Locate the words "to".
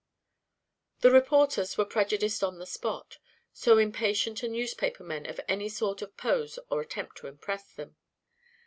7.17-7.27